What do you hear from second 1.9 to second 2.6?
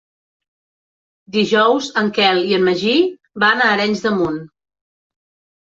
en Quel i